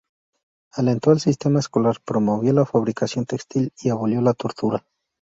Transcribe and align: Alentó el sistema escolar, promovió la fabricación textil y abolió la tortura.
Alentó 0.71 1.11
el 1.11 1.19
sistema 1.19 1.59
escolar, 1.59 1.97
promovió 2.03 2.53
la 2.53 2.65
fabricación 2.65 3.25
textil 3.25 3.71
y 3.81 3.89
abolió 3.91 4.19
la 4.21 4.33
tortura. 4.33 4.83